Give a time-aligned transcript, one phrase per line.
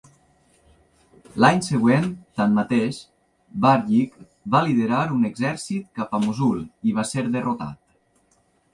[1.43, 2.07] L'any següent,
[2.41, 3.03] tanmateix,
[3.67, 4.19] Barjik
[4.57, 8.43] va liderar un exèrcit cap a Mosul i va ser derrotat.